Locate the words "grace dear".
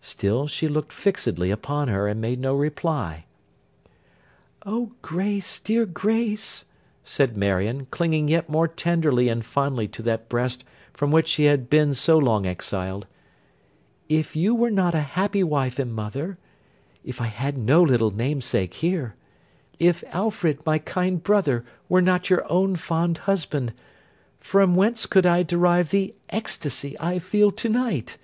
5.02-5.84